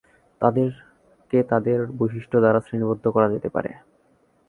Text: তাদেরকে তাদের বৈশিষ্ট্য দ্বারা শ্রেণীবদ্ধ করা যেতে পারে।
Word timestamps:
তাদেরকে 0.41 1.39
তাদের 1.51 1.79
বৈশিষ্ট্য 1.99 2.37
দ্বারা 2.39 2.59
শ্রেণীবদ্ধ 2.61 3.05
করা 3.07 3.27
যেতে 3.33 3.49
পারে। 3.55 3.71